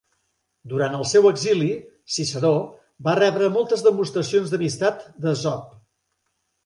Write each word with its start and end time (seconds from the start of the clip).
Durant 0.69 0.95
el 0.99 1.03
seu 1.09 1.27
exili, 1.31 1.67
Ciceró 2.15 2.51
va 3.09 3.15
rebre 3.21 3.51
moltes 3.59 3.87
demostracions 3.89 4.55
d'amistat 4.55 5.07
d'Esop. 5.27 5.69